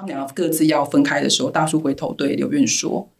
[0.00, 3.10] 他们两个各自要分开的时候，大叔回头对刘院说：“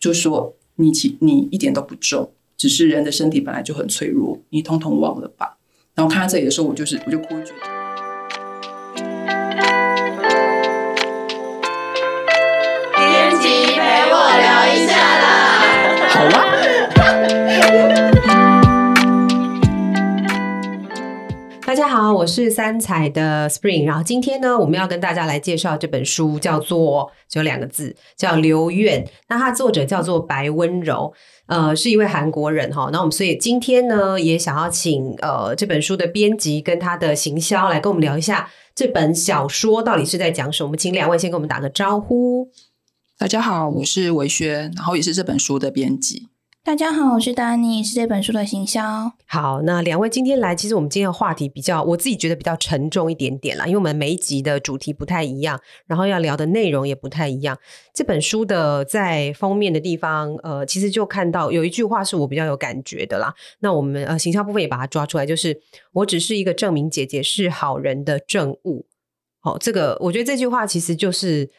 [0.00, 5.58] 就说你其你一点都不重，只是人的身体本来就很脆弱，你通通忘了吧。”
[5.94, 7.52] 然后看到这里的时候，我就是我就哭一句。
[12.96, 16.08] 编辑陪我聊一下啦。
[16.08, 16.51] 好啊。
[21.94, 23.84] 好，我是三彩的 Spring。
[23.84, 29.04] 然后今天呢，我们要跟大家来介绍这本书，叫做只有两个字，叫《留愿》。
[29.28, 31.12] 那它作者叫做白温柔，
[31.48, 32.88] 呃，是一位韩国人哈。
[32.90, 40.68] 那我们所以今天呢，也想要请呃这本书的编辑跟他的行销来跟我们聊一下这本小说到底是在讲什么。
[40.68, 42.48] 我们请两位先跟我们打个招呼。
[43.18, 46.31] 大家好，我是维轩，然后也是这本书的编辑。
[46.64, 49.12] 大家好，我是丹尼，是这本书的行销。
[49.26, 57.58] 好，那两位今天来，其实我们今天的话题比较，我自己觉得比较沉重一点点啦，因为我们每一集的主题不太一样，然后要聊的内容也不太一样。
[57.92, 63.34] 这本书的在封面的地方，呃，其实就看到有一句话是我比较有感觉的啦。
[63.58, 68.86] 那我们呃行销部分也把它抓出来，就是我只是一个证明姐姐是好人的证物。
[69.40, 71.50] 好，这个我觉得这句话其实就是。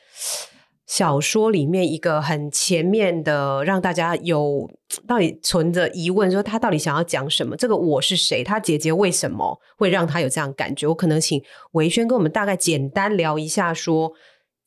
[0.93, 4.69] 小说里面一个很前面的，让大家有
[5.07, 7.57] 到底存着疑问，说他到底想要讲什么？
[7.57, 8.43] 这个我是谁？
[8.43, 10.85] 他姐姐为什么会让他有这样感觉？
[10.85, 11.41] 我可能请
[11.71, 14.13] 维轩跟我们大概简单聊一下，说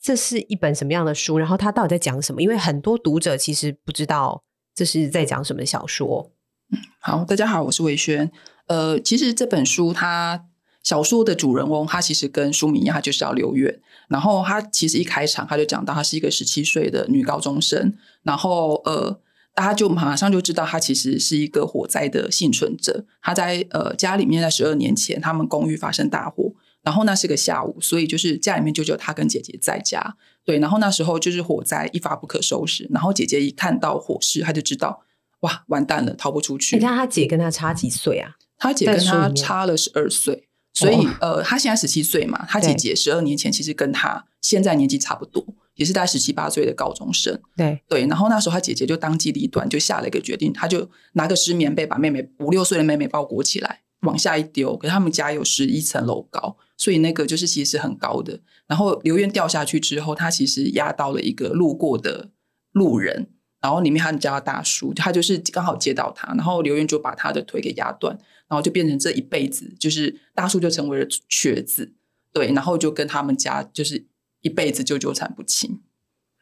[0.02, 2.42] 这是一本什么样的书，然后他到底在讲什么？
[2.42, 4.42] 因为很多读者其实不知道
[4.74, 6.32] 这是在讲什么小说。
[6.72, 8.32] 嗯，好，大家好，我是维轩。
[8.66, 10.46] 呃，其实这本书它。
[10.86, 13.80] 小说的主人翁，他其实跟书名一样，他就是要留远。
[14.06, 17.92] 然后他其实一开场他就讲到，他是一个十七岁的女高中生。
[18.22, 19.18] 然后呃，
[19.52, 23.04] 大家就马上就知道，他其实是一个火灾的幸存者。
[23.20, 26.52] 他在呃家里面，在十二年前，他们公寓发生大火，
[26.84, 30.16] 然后那是个下午，所以就是家里面就只有他跟姐姐在家。
[30.44, 32.88] 对，然后那时候就是火灾一发不可收拾。
[32.92, 35.02] 然后姐姐一看到火势，她就知道
[35.40, 36.76] 哇，完蛋了，逃不出去。
[36.76, 38.36] 你看他姐跟他差几岁啊？
[38.56, 40.45] 他姐跟他差了十二岁。
[40.76, 45.42] 所以，呃，他现在十七岁嘛，他姐姐十二年前其实跟他现在年纪差不多，
[45.74, 47.40] 也是在十七八岁的高中生。
[47.56, 54.76] 对对，然后那时候他姐姐就当机立断，就下了一个决定，他就拿个湿棉被把妹妹五六岁的妹妹包裹起来，往下一丢。
[54.76, 58.38] 可是他们家有十一层楼高，所以那个就是其实很高的。
[58.66, 62.28] 然后刘院掉下去之后，他其实压到了一个路过的
[62.72, 63.30] 路人，
[63.62, 68.18] 然后里面他们家大叔，他就是刚好接到他，然后刘院就把他的腿给压断。
[68.48, 71.92] 然后就变成这一辈子，就是大树就成为了瘸子，
[72.32, 74.06] 对，然后就跟他们家就是
[74.40, 75.80] 一辈子就纠缠不清。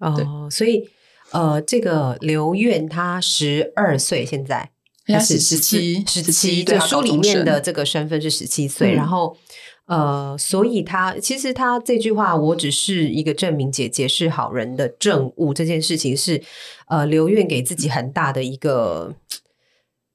[0.00, 0.86] 哦，所以
[1.30, 4.70] 呃，这个刘院他十二岁，现在
[5.06, 8.92] 他是十七，十七，就书里面的这个身份是十七岁。
[8.92, 9.34] 然后
[9.86, 16.42] 呃，所以他其实他这句话，我只是一个证明姐姐是好人的证物，这件事情是
[16.88, 19.14] 呃刘院给自己很大的一个。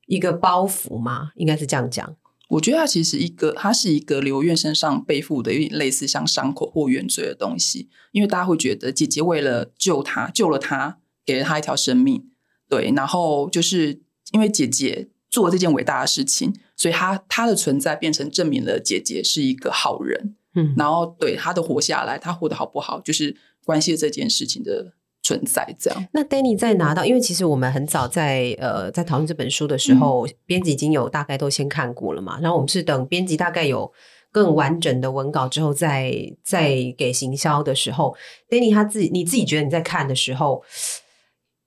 [0.09, 1.31] 一个包袱吗？
[1.35, 2.15] 应该是这样讲。
[2.49, 7.89] 我觉得它其实一个，它是一个刘院身上背负的，有点类似像伤口或原罪的东西。
[8.11, 12.25] 因为大家会觉得姐姐为了救他，救了他，给了他一条生命，
[12.67, 12.91] 对。
[12.95, 20.35] 然后就是因为姐姐做了这件伟大的事情，所以他他的存在变成证明了姐姐是一个好人。
[20.55, 24.93] 嗯，然后对他的活下来，他活得好不好，就是关系这件事情的。
[25.29, 26.07] 存在这样。
[26.12, 32.40] 那 Danny 在拿到，因为其实我们很早在呃在讨论这本书的时候，编辑已经有大概都先看过了嘛。
[32.41, 33.91] 然后我们是等编辑大概有
[34.31, 36.12] 更完整的文稿之后，再
[36.44, 38.16] 再给行销的时候
[38.50, 40.63] ，Danny 他自己你自己觉得你在看的时候。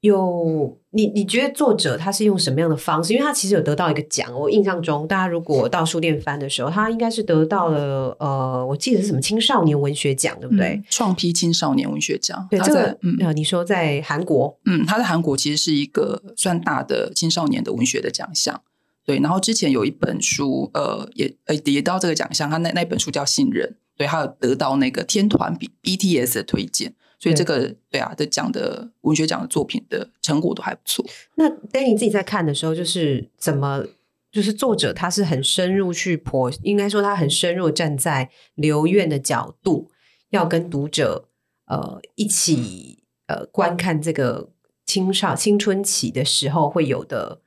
[0.03, 3.13] 有你，你觉得作者他是用什么样的方式？
[3.13, 10.83] 因为他其实有得到一个奖，我印象中，大家如果到书店翻的时候，他应该是得到了呃，我记得是什么青少年文学奖，对不对？
[10.91, 12.47] 创批青少年文学奖。
[12.51, 18.61] 对，这个呃，你说在韩国，嗯，他在韩国其实是一个算大的青少年的文学的奖项。
[19.05, 26.95] 对，然后之前有一本书，呃，也呃得到这个奖项，他那那本书叫《信任》，对，他有得到那个天团 B BTS 的推荐。
[27.22, 31.04] 所以这个对啊，的讲的文学奖的作品的成果都还不错。
[31.36, 33.84] 那 Danny 自己在看的时候，就是怎么，
[34.33, 39.89] 就是作者他是很深入去剖，应该说他很深入站在留院的角度，
[40.30, 41.28] 要跟读者
[41.66, 44.51] 呃一起呃观看这个
[44.84, 47.41] 青少青春期的时候会有的。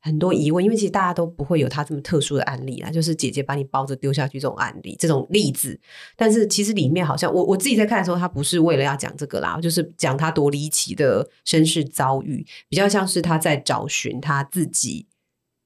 [0.00, 5.78] 很多疑问，因为其实大家都不会有他这么特殊的案例啊，就是姐姐把你包着丢下去这种案例，这种例子。
[6.16, 15.06] 但是其实里面好像我我自己在看的时候，他不是为了要讲这个啦，就是讲他多离奇的身世遭遇，比较像是他在找寻他自己，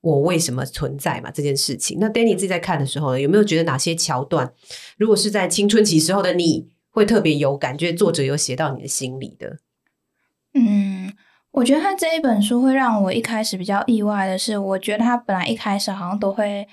[0.00, 1.98] 我为什么存在嘛这件事情。
[2.00, 4.52] 那 Danny 自己在看的时候呢，有没有觉得哪些桥段，
[4.98, 9.58] 如果是在青春期时候的你会特别有感觉，作者有写到你的心里的？
[10.54, 11.12] 嗯，
[11.54, 16.66] 我觉得他这一本书会让我一开始比较意外的是，我觉得他本来一开始好像都会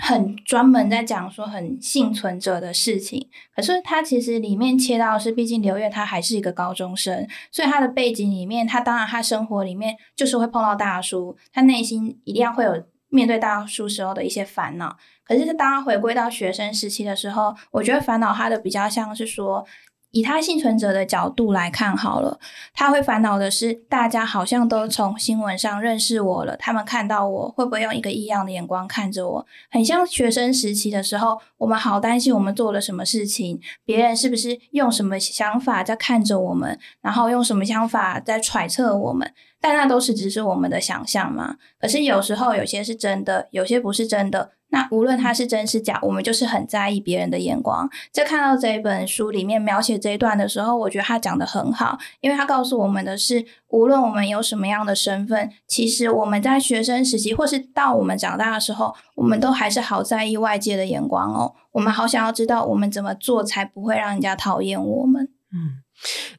[0.00, 14.96] 很专门在讲说很幸存者的事情，可是他其实里面切到的是，毕竟刘月他还是一个高中生，所以他的背景里面，他当然他生活里面就是会碰到大叔，他内心一定要会有面对大叔时候的一些烦恼。
[15.26, 19.66] 可是当他回归到学生时期的时候，我觉得烦恼他的比较像是说。
[20.14, 22.38] 以他幸存者的角度来看好了，
[22.72, 29.46] 他会烦恼的是，大家好像都从新闻上认识我了，他们看到我会不会用一个异样的眼光看着我？
[29.68, 39.32] 很像学生时期的时候，我们好担心我们做了什么事情，别人是不是用什么想法在看着我们，然后用什么想法在揣测我们？
[39.64, 41.56] 但那都是只是我们的想象嘛。
[41.80, 44.50] 可是有时候有些是真的，有些不是真的。
[44.68, 47.88] 那无论它是真是假，我们就是很在意别人的眼光。
[48.12, 61.54] 在看到这一本书里面描写这一段的时候，我觉得他讲的很好，因为他告诉我们的是，无论我们有什么样的身份，其实我们在学生时期，或是到我们长大的时候，我们都还是好在意外界的眼光哦。
[61.72, 65.30] 我们好想要知道我们怎么做才不会让人家讨厌我们。
[65.54, 65.70] 嗯，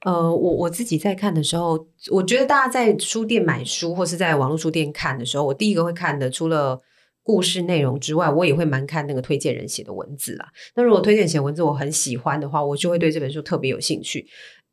[0.03, 6.81] 呃，我我自己在看的时候，我觉得大家在书店买书或是在网络书店看的时候，我第一个会看的，除了
[7.23, 10.49] 故事内容之外，我也会蛮看那个推荐人写的文字啦。
[10.75, 14.27] 那如果推荐写文字我很喜欢的话，我就会对这本书特别有兴趣。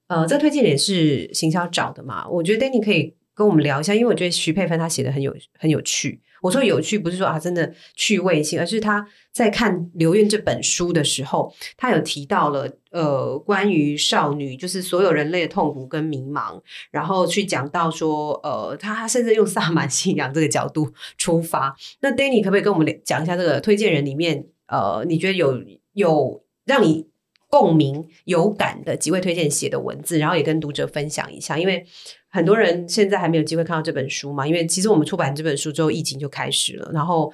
[0.08, 2.28] 呃，这推荐人是行销找的嘛？
[2.28, 6.20] 我觉得 Danny 可以跟我们聊一下，因为我觉得徐佩芬她写的很有很有趣。
[6.42, 16.60] 我说有趣不是说啊真的趣味性，而是他在看《留院》这本书的时候，他有提到了呃关于少女，就是所有人类的痛苦跟迷茫，
[16.90, 21.74] 然后去讲到说呃他甚至用萨满信仰这个角度 出发。
[22.00, 25.56] 那 Danny 可不可以跟我们讲一下这个推荐人里面呃你觉得有
[25.92, 27.06] 有让你
[27.52, 31.86] 共鸣有感的几位推荐写的文字，然后也跟读者分享一下，因为。
[32.34, 34.46] 很多人现在还没有机会看到这本书嘛？
[34.48, 36.90] 因为其实我们出版这本书之后，疫情就开始了。
[36.90, 37.30] 然后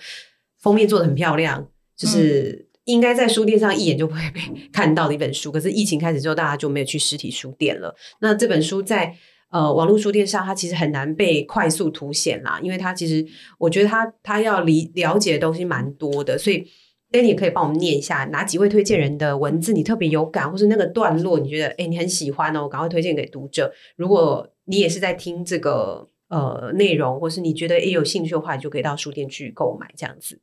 [0.59, 1.65] 封面做的很漂亮，
[1.97, 4.41] 就是应该在书店上一眼就会被
[4.73, 5.53] 看到的一本书。
[5.53, 7.95] 可是疫情开始之后，大家就没有去实体书店了。
[8.21, 9.15] 那这本书在
[9.51, 13.25] 呃网络书店上，它其实很难被快速凸显啦，因为它其实
[13.57, 16.37] 我觉得它它要理了解的东西蛮多的。
[16.37, 16.67] 所以
[17.11, 23.73] Danny 可以帮我们念一下哪几位推荐人的文字，你特别有感，或是那个段落你觉得哎你很喜欢哦，赶快推荐给读者。
[23.97, 30.41] 如果你也是在听这个呃内容，或是你觉得也有兴趣的话，你就可以到书店去购买这样子。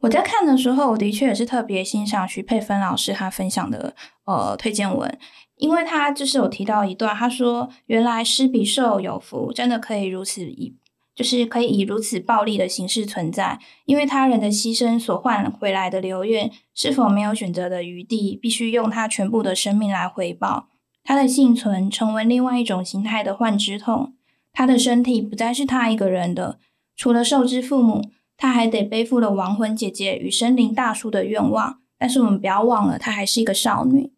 [0.00, 3.94] 我在看的时候，我的确也是特别欣赏徐佩芬老师他分享的
[4.24, 5.18] 呃推荐文，
[5.56, 10.76] 因为他就是有提到一段，他说原来施比受有福，真的可以如此以
[11.14, 20.68] 就是可以以如此暴力的形式存在，因为他人的牺牲所换回来的留愿，是否没有选择的余地，必须用他全部的生命来回报。
[21.04, 24.14] 他的幸存成为另外一种形态的幻之痛，
[24.52, 26.58] 他的身体不再是他一个人的，
[26.96, 31.80] 除了受之父母，他还得背负了亡魂姐姐与森林大叔的愿望。
[31.98, 34.12] 但是我们不要忘了，她还是一个少女。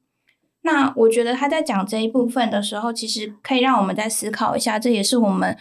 [0.62, 5.54] 那我觉得他在讲这一部分的时候，其实可以让我们再思考一下，这也是我们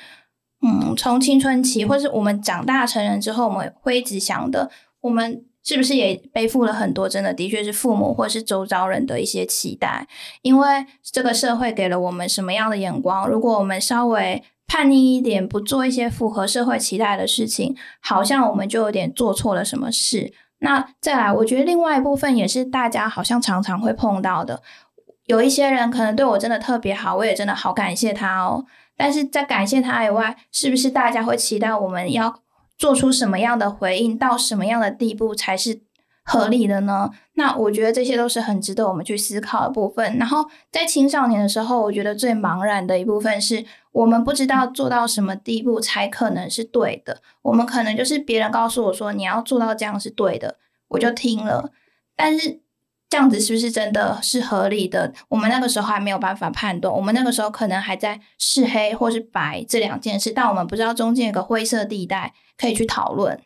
[0.63, 4.71] 嗯，从青春期或是我们长大成人之后，我们会一直想的，
[5.01, 5.45] 我们。
[5.65, 7.07] 是不是也背负了很多？
[7.07, 10.05] 真的，的确是父母或是周遭人的一些期待，
[10.41, 13.29] 因为这个社会给了我们什么样的眼光？
[13.29, 20.33] 如果我们稍微叛逆一点，不做一些符合社会期待的事情，好像我们就有点做错了什么事。
[20.59, 24.61] 那再来，我觉得另外一部分也是大家好像常常会碰到的，
[25.27, 28.65] 有一些人可能对我真的特别好，我也真的好感谢他哦。
[28.95, 32.41] 但是在感谢他以外，是不是大家会期待我们要？
[32.75, 35.83] 做出什么样的回应，到什么样的地步才是
[36.25, 37.11] 合理的呢？
[37.35, 40.17] 那我觉得这些都是很值得我们去思考的部分。
[40.17, 47.21] 然后在青少年的时候，我觉得最茫然的一部分是我们不知道做到什么地步才可能是对的。
[47.43, 50.57] 我们可能就是别人告诉我说你要做到这样是对的，
[50.89, 51.71] 我就听了。
[52.17, 52.59] 但是
[53.13, 55.13] 这样子是不是真的是合理的？
[55.29, 56.91] 我们那个时候还没有办法判断。
[56.91, 62.33] 我们那个时候可能还在是黑或是白这两件事，但我们不知道中间有个灰色地带。
[62.57, 63.39] 可以去讨论。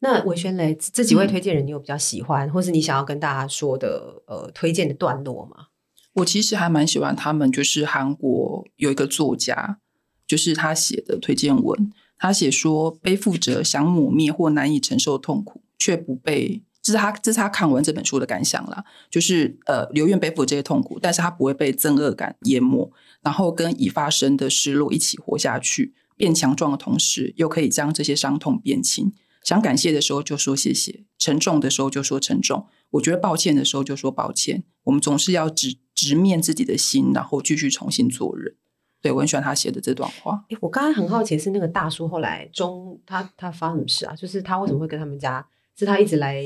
[0.00, 5.68] 那韦轩雷这几位推荐人，你有比较喜欢，或是你想要跟大家说的呃推荐的段落吗？
[6.14, 9.78] 我其实还蛮喜欢他们，就是韩国有一个作家，
[10.26, 25.94] 就是他写的推荐文，他写说背负着想抹灭或难以承受痛苦，却不被，这是他这是他看完这本书的感想啦，就是呃留愿背负这些痛苦，但是他不会被憎恶感淹没，然后跟已发生的失落一起活下去。
[26.16, 29.12] 变强壮的同时，又可以将这些伤痛变轻，
[29.42, 34.62] 想感谢的时候就说谢谢，沉重的时候就说沉重，我觉得抱歉的时候就说抱歉。
[34.84, 38.54] 我们总是要直直面自己的心，然后继续重新做人。
[39.00, 40.44] 对我很喜欢他写的这段话。
[40.50, 44.14] 诶我刚刚很好奇，是那个大叔后来中他他发什么事啊？
[44.14, 45.44] 就是他为什么会跟他们家？
[45.76, 46.40] 是他一直来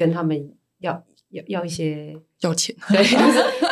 [0.00, 3.16] 跟他们要要要一些要钱，对，是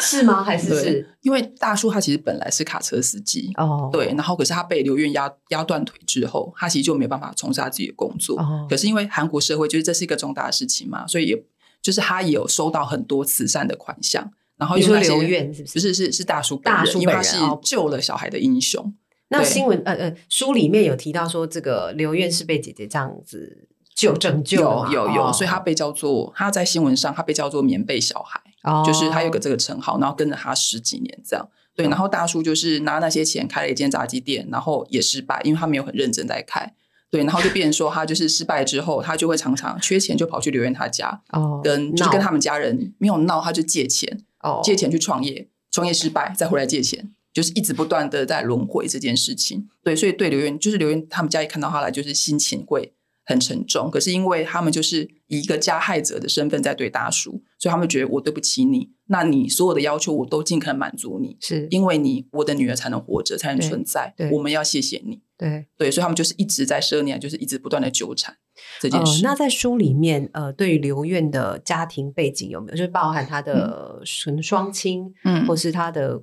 [0.19, 0.45] 是吗？
[0.45, 3.89] 还是是，因为大叔他其实本来是卡车司机，哦？
[3.91, 8.39] 对，然后可是他被刘院压压断腿之后，他其实就没有办法从事他自己的工作。
[8.39, 11.45] 哦可是因为韩国社会就是这是一个重大的事情嘛，所以也
[11.81, 18.83] 就是他也有收到很多慈善的款项，然后又说刘院是不是不是是是大叔大叔因为他是救了小孩的英雄。
[19.31, 23.69] 对那新闻呃呃书里面有提到说，这个刘院是被姐姐这样子
[23.99, 31.49] 救拯救有有有，哦所以他被叫做他在新闻上他被叫做棉被小孩，哦就是他有个这个称号，然后跟着他十几年这样。
[31.75, 36.73] 对，然后大叔就是拿那些钱开了一间炸鸡店，然后也失败，因为他没有很认真在开。
[37.11, 49.69] 对，然后就变成说他就是失败之后，他就会常常缺钱，就跑去刘院他家，哦跟就是跟他们家人没有闹，他就借钱，哦借钱去创业，创业失败再回来借钱，就是一直不断的在轮回这件事情。
[49.83, 52.93] 对，所以对刘院就是刘院他们家一看到他来，就是心情会
[53.29, 53.91] 很沉重。
[53.91, 65.21] 可是因为他们就是以一个加害者的身份在对大叔，所以他们觉得我对不起你，那你所有的要求我都尽可能满足你，是因为你我的女儿才能活着，才能存在对，我们要谢谢你。
[65.37, 68.37] 对对，所以他们就是一直在十二年，就是一直不断的纠缠
[68.81, 69.23] 这件呃事。
[69.23, 76.21] 那在书里面，呃，对于刘院的家庭背景有没有，就是包含他的纯双亲，嗯或是他的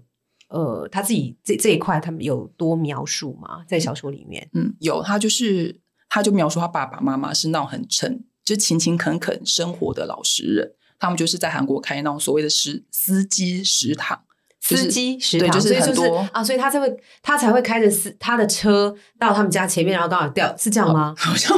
[0.50, 3.64] 呃他自己这这一块，他们有多描述吗？
[3.70, 10.72] 在小说里面，嗯，有他就是他就描述他爸爸妈妈是那种很诚，就勤勤恳恳生活的老实人。
[10.98, 14.18] 他们就是在韩国开那种所谓的食司机食堂，
[14.62, 21.14] 就是司机食对，堂，就是所以很多啊，所以他才会他才会开着司他的车到他们家前面，然后刚好掉，是这样吗？
[21.18, 21.56] 好像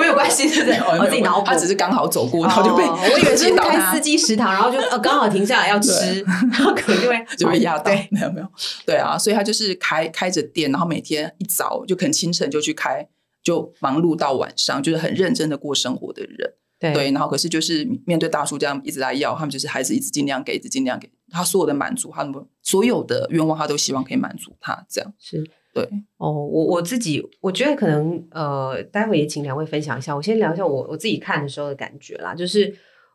[0.00, 0.72] 没有关系，是不是？
[0.72, 8.46] 没有我自己脑补，他只是刚好走过，然后就被、哦我以为是开司机食堂，然后就呃刚好停下来要吃，然后可能就会 就被压到对，，没有没有，
[8.86, 13.06] 对啊，所以他就是开开着店，然后每天一早就可能清晨就去开，
[13.48, 16.52] 就忙碌到晚上，就是很认真的过生活的人。
[16.78, 25.42] 对对，然后可是就是面对大叔这样一直在要，他们就是还是一直尽量给，一直尽量给他所有的满足，他们所有的愿望，他都希望可以满足他，这样是
[25.74, 25.82] 对。
[26.18, 30.14] 哦，我我自己我觉得可能呃，待会也请两位分享一下。
[30.14, 32.72] 我先聊一下我我自己看的时候的感觉啦，就是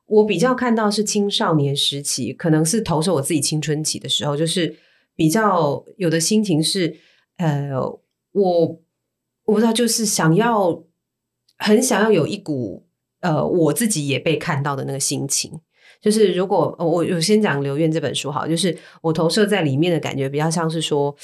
[0.08, 4.76] 我比较看到是青少年时期，可能是投射我自己青春期的时候，就是
[5.16, 6.98] 比较有的心情是
[7.38, 7.70] 呃，
[8.34, 8.82] 我
[9.46, 10.84] 我不知道，就是想要
[11.58, 12.88] 很想要有一股
[13.22, 15.60] 呃我自己也被看到的那个心情。
[16.02, 21.16] 就是如果呃我我先讲《刘院》这本书好，就是我投射在里面的感觉比较像是说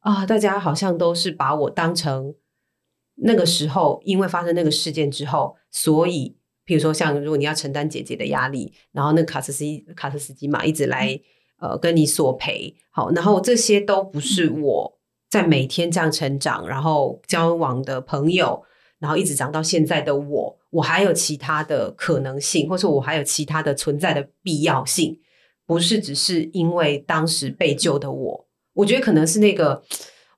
[0.00, 2.34] 啊，大家好像都是把我当成
[3.14, 11.18] 那个时候，因为发生那个事件之后，所以比如说像如果你要承担姐姐的压力，然后那个卡车司机卡斯斯基嘛一直来
[11.58, 14.95] 呃跟你索赔，好，然后这些都不是我
[15.36, 18.62] 在每天这样成长，然后交往的朋友。
[18.98, 25.14] 然后一直长到现在的我，我还有其他的可能性，或者我还有其他的存在的必要性，
[25.66, 28.46] 不是只是因为当时被救的我。
[28.72, 29.82] 我觉得可能是那个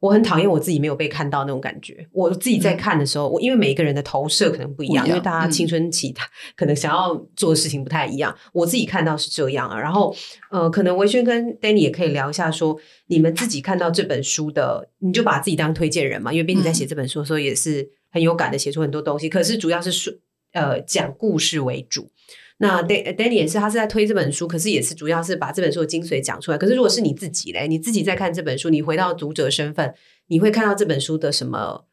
[0.00, 2.06] 我很讨厌我自己没有被看到那种感觉。
[2.12, 6.26] 我自己在看的时候，我因为每一个人的投射可能不一样，不一样因为大家青春期他
[6.56, 8.36] 可能想要做的事情不太一样。
[8.52, 9.78] 我自己看到是这样啊。
[9.78, 10.14] 然后
[10.50, 17.90] 呃，可能维轩跟 Danny 也可以聊一下说，你们自己看到这本书的，你就把自己当推荐人嘛，因为编辑在写这本书的时候也是。
[18.10, 20.10] 很有感的写出很多东西，可是主要是说
[20.54, 22.10] 呃讲故事为主。
[22.60, 26.58] 那 Danny 也是，他是在推这本书，可是也是主要是把这本书的精髓讲出来。
[26.58, 29.94] 可是如果是你自己嘞，你自己在看这本书，你回到读者身份，
[30.26, 31.86] 你会看到这本书的什么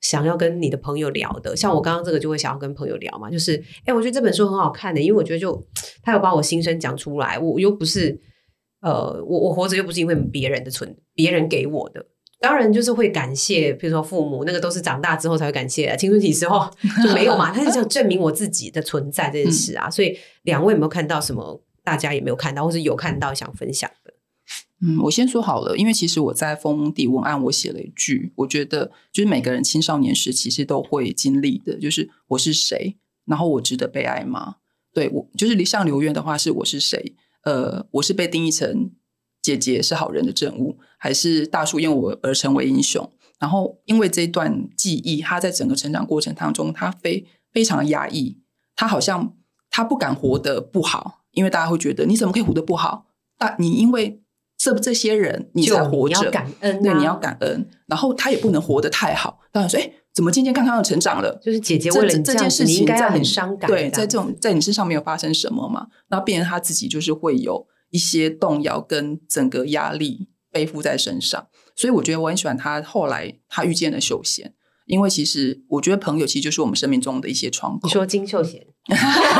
[0.00, 1.54] 想要跟你的朋友聊的？
[1.54, 5.66] 像我刚刚这个就会想要跟朋友聊嘛，就是哎、我觉得这本书很好看的，因为我觉得就
[6.02, 8.18] 他有把我心声讲出来，我又不是
[8.80, 12.06] 呃，我我活着又不是因为别人的存，别人给我的。
[12.38, 16.70] 当然就是会感谢，比如说父母，那个都是长大之后才会感谢，青春期时候
[17.02, 17.52] 就没有嘛。
[17.52, 19.90] 他是想证明我自己的存在这件事啊。
[19.90, 21.62] 所以两位有没有看到什么？
[21.82, 24.12] 大家也没有看到，或是有看到想分享的？
[24.82, 34.56] 嗯，我先说好了，因为其实我在封底文案我写了一句，我觉得就是每个人青少年时其实都会经历的，就是我是谁，然后我值得被爱吗？
[34.92, 37.14] 对我就是像刘渊的话是我是谁？
[37.44, 38.90] 呃，我是被定义成
[39.40, 43.10] 姐姐是好人的证物，还是大叔因为我而成为英雄？
[43.38, 48.38] 然后因为这一段记忆，他在整个成长过程当中，他非非常压抑，
[48.74, 49.34] 他好像
[49.70, 53.06] 他不敢活得不好，因为大家会觉得你怎么可以活得不好？
[53.38, 54.22] 但你因为
[54.56, 57.68] 这这些人你才活着，你要感恩啊对，你要感恩。
[57.86, 61.38] 然后他也不能活得太好，当然说，哎，怎么健健康康的成长了？
[61.44, 63.68] 就是姐姐为了这件事情在很伤感。
[63.68, 74.54] 对，在这种在你身上没有发生什么嘛，然后变成他自己就是会有一些动摇跟整个压力背负在身上，所以我觉得我很喜欢他后来他遇见了秀贤，
[74.86, 77.80] 因为其实我觉得朋友其实就是我们生命中的一些窗口。
[77.84, 78.66] 你说金秀贤，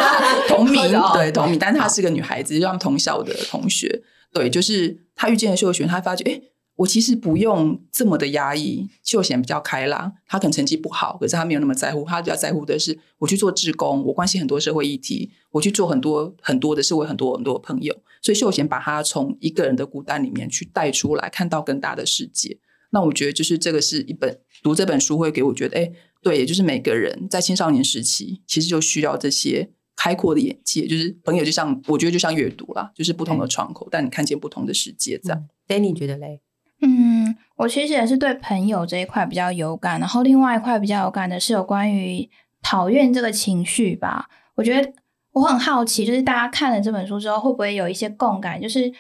[0.47, 4.03] 同名哦对同名，但是她是个女孩子，就是他们同校的同学。
[4.31, 6.43] 对，就是他遇见了秀贤，他发觉，哎，
[6.77, 8.87] 我其实不用这么的压抑。
[9.03, 17.97] 秀贤比较开朗，她可能成绩不好，可是她没有那么在乎，她比较在乎的是我去做志工，我关心很多社会议题，我去做很多很多的是为很多很多朋友。
[18.23, 22.59] 所以秀贤把他从一个人的孤单里面去带出来，看到更大的世界。
[22.91, 25.91] 那我觉得就是这个是一本读这本书会给我觉得，哎，
[26.23, 30.87] 对，也就是每个人在青少年时期，其实就需要这些开阔的眼界。
[30.87, 35.19] 就是朋友，就像我觉得就像阅读啦，就是不同的窗口，但你看见不同的世界。
[35.19, 36.41] 这样，Danny 觉得嘞？
[36.81, 42.29] 嗯，我其实也是对朋友这一块比较有感，然后另外一块比较有感的是有关于
[42.63, 44.29] 讨厌这个情绪吧。
[44.55, 44.93] 我觉得
[45.37, 48.59] 我很好奇，就是大家看了这本书之后，会不会有一些共感？
[48.59, 48.91] 就是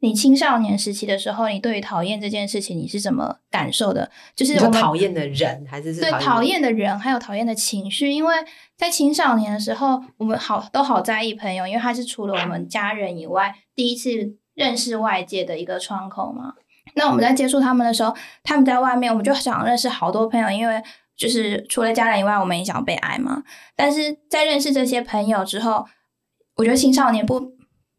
[0.00, 4.10] 你青少年时期的时候，你对于讨厌这件事情，你是怎么感受的？
[4.34, 8.34] 就是你我们讨厌的人还是是对讨厌的人，还有讨厌的情绪，因为
[8.76, 16.52] 在青少年的时候，我们好都好在意朋友，因为他是除了我们家人以外第一次认识外界的一个窗口嘛。
[16.94, 20.82] 那我们在接触他们的时候，他们在外面，我们就想认识好多朋友，因为
[21.16, 23.42] 就是除了家人以外，我们也想被爱嘛。
[23.74, 25.86] 但是在认识这些朋友之后，
[26.56, 27.52] 我觉得青少年不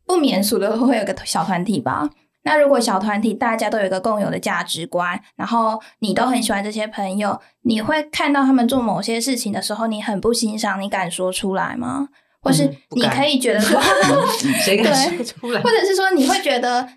[0.05, 2.09] 不免俗的会有个小团体吧。
[2.43, 12.07] 那如果小团体大家都有一个共有的价值观，然后你都很喜欢这些朋友，你会看到他们做某些事情的时候，你很不欣赏，你敢说出来吗？
[12.39, 13.81] 或是你可以觉得说，
[14.63, 15.61] 谁 敢说出来？
[15.61, 16.87] 或者是说你会觉得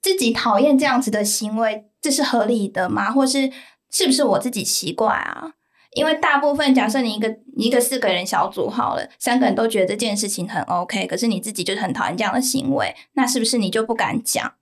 [0.00, 3.10] 自己讨厌这样子的行为，这是合理的吗？
[3.10, 3.52] 或是
[3.90, 5.52] 是不是我自己奇怪啊？
[5.94, 14.54] 因为大部分假设你一个一个四个人小组好了，三个人都觉得这件事情很 OK，可是你自己就是很讨厌这样的行为，那是不是你就不敢讲？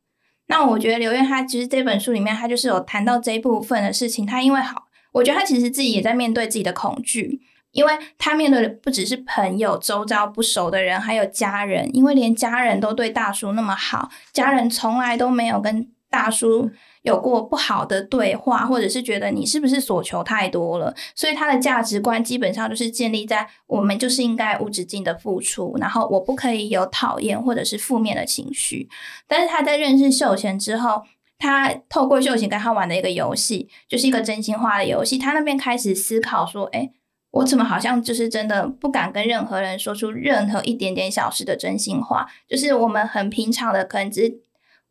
[0.46, 7.40] 那我觉得刘苑他其实这本书里面他就是有谈到这一部分的事情，他因为好，我觉得他其实自己也在面对自己的恐惧，
[7.70, 11.88] 因为他面对的不只是朋友、周遭不熟的人，还有家人。
[11.96, 16.70] 因为连家人都对大叔那么好，家人从来都没有跟大叔
[17.02, 20.94] 有过不好的对话，或者是觉得你是不是所求太多了。
[21.14, 28.88] 所以他的价值观基本上就是建立在我们就是应该无止境的付出，然后我不可以有讨厌或者是负面的情绪。
[29.26, 31.02] 但是他在认识秀贤之后，
[31.38, 35.18] 他透过秀贤跟他玩的一个游戏，就是一个真心话的游戏。
[35.18, 36.92] 他那边开始思考说：“哎，
[37.32, 42.28] 我怎么好像就是真的不敢跟任何人说出任何一点点小事的真心话？
[42.46, 44.38] 就是我们很平常的，可能只是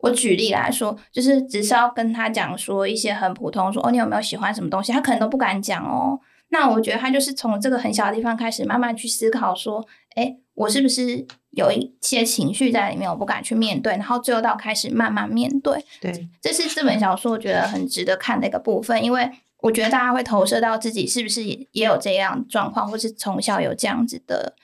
[0.01, 4.91] 我举例来说，就是只是要跟他讲说一些很普通，说哦，你有没有喜欢什么东西？
[4.91, 6.19] 他可能都不敢讲哦。
[6.49, 15.85] 那我觉得他就是从这个很小的地方开始，慢慢去思考说，哎，我是不是有一些情绪在里面，我不敢去面对，然后最后到开始慢慢面对。
[16.01, 24.55] 对，这是这本小说我觉得很值得看的一个部分，因为我觉得大家会投射到自己是不是也也有这样状况，或是从小有这样子的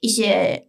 [0.00, 0.66] 一些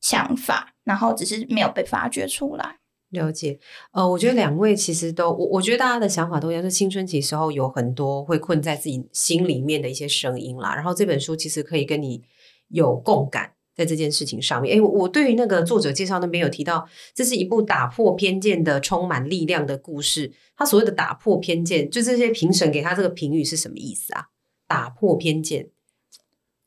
[0.00, 2.78] 想法，然后只是没有被发掘出来。
[3.10, 3.58] 了解，
[3.92, 10.74] 呃，我觉得两位其实都，我我觉得大家的想法都一样，就青春期时候有很多会困在自己心里面的一些声音啦。
[10.74, 12.22] 然后这本书其实可以跟你
[12.68, 14.74] 有共感在这件事情上面。
[14.74, 20.32] 诶，我我对于那个作者介绍那边有提到，这是一部打破偏见的、充满力量的故事。
[20.54, 24.26] 他所谓的打破偏见，就这些评审给他这个评语是什么意思啊？
[24.66, 25.70] 打破偏见，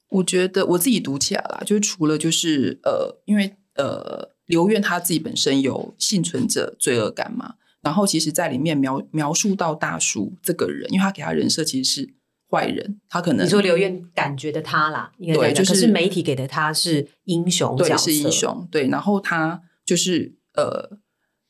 [0.10, 12.14] 我觉得我自己读起来啦，就是除了就是呃，因为呃，刘苑他自己本身有幸存者罪恶感嘛，然后其实在里面描描述到大叔这个人，因为他给他人设其实是
[12.50, 21.00] 坏人，他可能你说刘渊感觉的他啦，对就是可是媒体给的他是英雄对是英雄，对，然后他就是呃。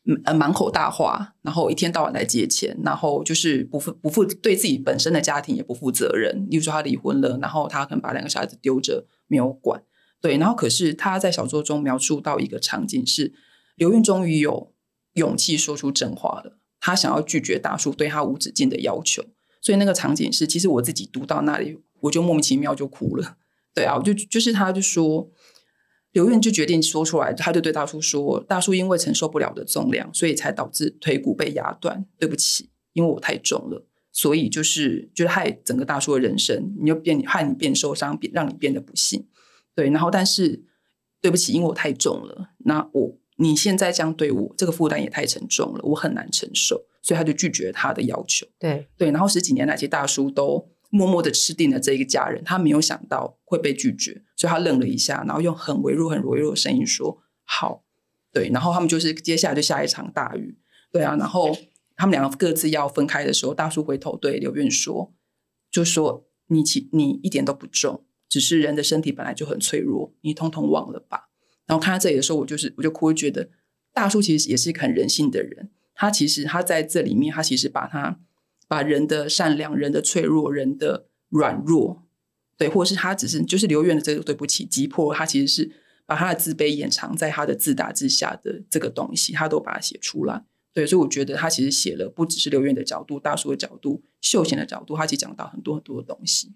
[0.03, 6.47] 嗯呃，满口大话，然后一天到晚来借钱，然后就是不负不负对自己本身的家庭也不负责任。
[6.49, 9.79] 例如说他离婚了，然后他可能把两个小孩子丢着没有管，
[10.21, 13.33] 对，然后可是他在小说中描述到一个场景是，
[13.75, 14.73] 刘运终于有
[15.13, 19.23] 勇气说出真话了，他想要拒绝大叔对他无止境的要求，
[19.59, 23.37] 所以那个场景是，其实我自己读到那里，我就莫名其妙就哭了。
[23.73, 25.31] 对啊，我就就是他就说，
[26.11, 32.05] 刘运就决定说出来，他就对大叔说：“大叔因为承受不了的重量，所以才导致腿骨被压断。
[32.19, 39.25] 对不起，因为我太重了，所以就是就是害整个大叔的人生，你就变害你变受伤，变让你变得不幸。
[39.75, 40.65] 对，然后但是
[41.21, 48.45] 对不起，因为我太重了，那我你现在这样对我，这个负担也太沉重了，我很难承受，所以他就拒绝他的要求。
[48.59, 57.83] 对对，然后十几年来，其实大叔都默默的吃定了这一个家人，他没有想到会被拒绝，所以他愣了一下，然后用很微弱、很微弱的声音说：“好。”
[58.33, 60.57] 对，然后他们就是接下来就下一场大雨，
[60.89, 61.53] 对啊，然后
[61.97, 65.13] 他们两个各自要分开的时候，大叔回头对刘院说
[65.69, 71.29] ：“就说你其你一点都不重，只是人的身体本来就很脆弱，你通通忘了吧。”
[71.67, 73.49] 然后看到这里的时候，我就是我就哭，觉得
[73.93, 78.19] 大叔其实也是一个很人性的人，他其实他在这里面，他其实把他
[78.67, 82.03] 把人的善良、人的脆弱、人的软弱，
[82.57, 85.71] 对，或者是他只是就是刘院的这个对不起急迫，他其实是。
[86.03, 90.43] 把他的自卑掩藏在他的自大之下的这个东西，他都把它写出来。
[90.73, 96.51] 对，所以我觉得他其实写了不只是刘院的角度、大叔的角度、秀贤的角度，他其实讲到很多很多的东西。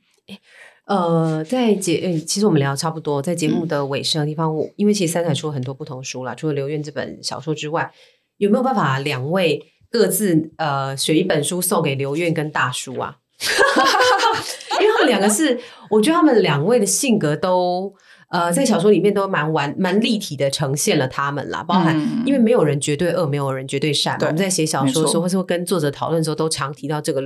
[0.86, 7.92] 呃，在节，其实我们聊差不多，在节目的尾声的地方，我因为其实三彩出了很多不同书啦，除了刘院这本小说之外，
[8.38, 13.18] 有没有办法两位各自呃选一本书送给刘院跟大叔啊？
[14.80, 17.94] 因为他们两个是，我觉得他们两位的性格都。
[18.30, 24.18] 呃，在小说里面都蛮完蛮立体的呈现了他们啦，包含因为没有人绝对恶，没有人绝对善。
[24.20, 27.22] 我们在写小说的时候，或是跟作者讨论的时候，都常提到这个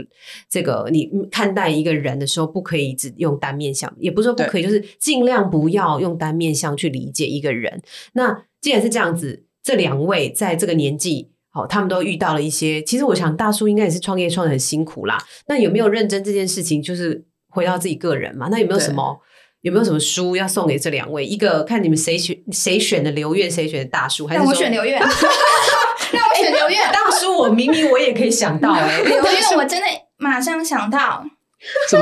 [0.50, 7.82] 这个，你看待一个人的时候，不可以只用单面相，也不是说不可以，就是尽量不要用单面相去理解一个人。
[8.14, 12.82] 那既然是这样子，这两位在这个年纪，好，他们都遇到了一些。
[12.84, 15.18] 其实我想，大叔应该也是创业创的很辛苦啦。
[15.48, 16.82] 那有没有认真这件事情？
[16.84, 18.50] 就是回到自己个人嘛？
[18.52, 19.20] 那有没有什么？
[19.62, 21.26] 有没有什么书要送给这两位？
[21.26, 24.26] 一个看你们谁选谁选的刘院，谁选的大叔？
[24.26, 24.98] 还是我选刘院？
[26.12, 26.80] 让我选刘院。
[26.94, 29.86] 大叔，我明明我也可以想到哎，刘院我真的
[30.18, 31.26] 马上想到，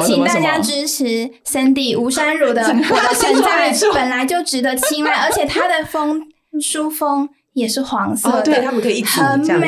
[0.06, 2.62] 请大家支持 Cindy 吴山如的
[2.94, 6.22] 《我的存在本来就值得青睐》，而且他的封
[6.62, 9.68] 书封也是黄色的，对他们可以一组这样子，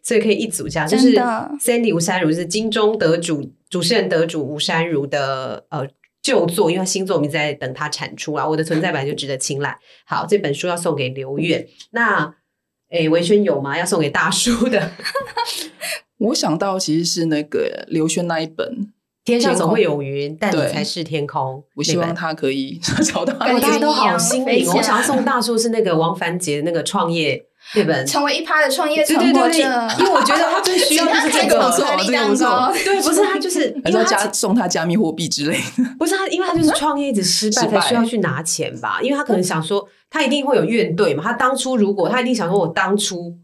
[0.00, 0.88] 所以可以一组这样。
[0.88, 1.12] 就是
[1.60, 5.84] Cindy 吴山如是金钟得主，主持人得主吴山如的呃。
[6.26, 8.44] 就做，因为新作我们在等它产出啊。
[8.44, 9.78] 我的存在本来就值得青睐。
[10.04, 11.64] 好，这本书要送给刘远。
[11.92, 12.34] 那，
[12.90, 13.78] 诶，维轩有吗？
[13.78, 14.90] 要送给大叔的？
[16.18, 18.66] 我想到其实是那个刘轩那一本
[19.24, 21.42] 《天上总会有云，但你才是天空》。
[21.76, 23.32] 我希望他可以找到。
[23.34, 24.66] 大家都好心灵。
[24.68, 27.46] 我想要送大叔是那个王凡杰那个创业。
[27.74, 29.58] 对本成为一趴的创业成果者，
[29.98, 32.72] 因为我觉得他最需要 就是这个，这个不错。
[32.84, 39.00] 对，不是他就是，因为加送他加密货币之类的，不是他，因为他就是创业一直失败才需要去拿钱吧？
[39.02, 41.22] 因为他可能想说，他一定会有怨怼嘛。
[41.22, 43.36] 他当初如果他一定想说，我当初。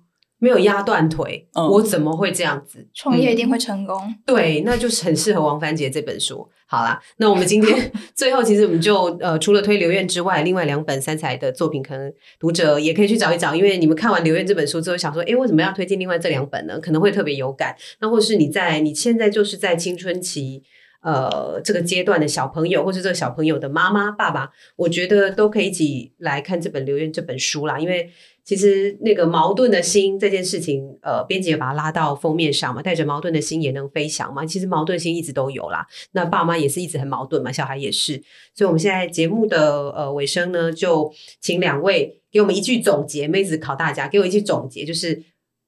[0.42, 2.84] 没有压断腿，我怎么会这样子？
[2.92, 3.96] 创业一定会成功。
[4.26, 6.48] 对，那就是很适合王凡杰这本书。
[6.66, 13.54] 好啦，那我们今天 最后其实我们就呃，除了推刘院之外，另外两本三彩的作品，可能读者也可以去找一找。
[13.54, 16.80] 因为你们看完刘院这本书之后，想说，哎，为什么要推荐另外这两本呢？
[16.80, 17.76] 可能会特别有感。
[18.00, 20.64] 那或是你在你现在就是在青春期
[21.02, 28.10] 呃这个阶段的小朋友，或是这个小朋友的妈妈、爸爸，我觉得都可以一起来看这本留言这本书啦，因为。
[28.44, 34.44] 其实那个矛盾的心这件事情，呃，编辑也把它拉到封面上嘛，带着矛盾的心也能飞翔嘛。
[34.44, 35.86] 其实矛盾心一直都有啦。
[36.10, 38.20] 那爸妈也是一直很矛盾嘛，小孩也是。
[38.52, 43.28] 所以，我们现在节目的呃尾声呢，就请两位给我们一句总结。
[43.28, 45.22] 妹子考大家，给我一句总结，就是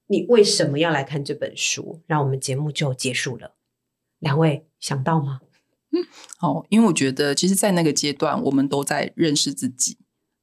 [0.07, 2.01] 你为什么要来看这本书？
[2.07, 3.54] 让我们节目就结束了。
[4.25, 5.39] 两位想到吗？
[5.91, 6.03] 嗯，
[6.37, 9.97] 好，因为我觉得，其实，在那个阶段，我们都在认识自己，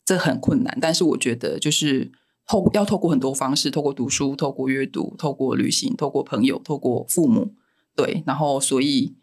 [0.07, 0.79] 这很困难。
[0.81, 2.12] 但是，我觉得就是。
[2.45, 7.55] 透要透过很多方式，透过读书，透过阅读，透过旅行，透过朋友，透过父母，
[7.95, 9.14] 对，然后所以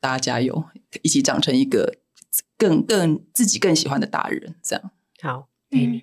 [0.00, 0.64] 大家加油，
[1.02, 1.98] 一起长成一个
[2.58, 4.90] 更更自己更喜欢的大人，这样
[5.22, 5.48] 好。
[5.70, 6.02] 嗯，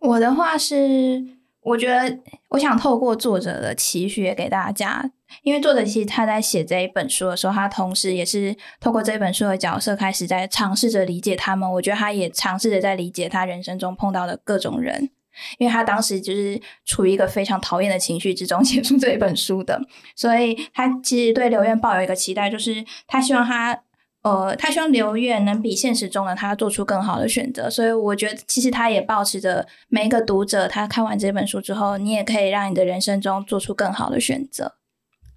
[0.00, 1.26] 我的话是，
[1.62, 5.10] 我觉得我想透过作者的期许给大家，
[5.42, 11.70] 因为作者其实他在写这一本书的时候，他同时也是透过这本书的角色开始在尝试着理解他们。
[11.72, 15.10] 我觉得他也尝试着在理解他人生中碰到的各种人。
[15.58, 19.80] 因为他当时就是处于一个非常讨厌的情绪之中 写出这一本书的，
[20.16, 23.80] 所以他其实对刘院抱有一个期待，就是他希望他
[24.22, 27.70] 呃，他希望刘院能比现实中的他做出更好的选择。
[27.70, 34.74] 所以我觉得，其实他也保持着每一个读者，他看完这本书之后，你也可以让你的人生中做出更好的选择。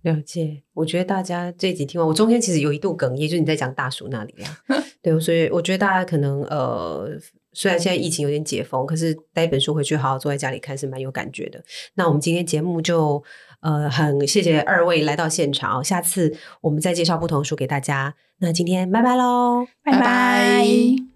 [0.04, 4.58] 了解，我觉得大家这集听完，我中间其实有一度哽咽，就是你在讲大叔那里啊，
[5.02, 7.10] 对，所以我觉得大家可能呃。
[7.54, 11.62] 虽然现在疫情有点解封，可是带一本书回去好好坐在家里看是蛮有感觉的。
[11.96, 13.22] 那我们今天节目就
[13.60, 18.16] 呃很谢谢二位来到现场，下次我们再介绍不同书给大家。
[18.40, 21.11] 那今天拜拜喽，拜拜。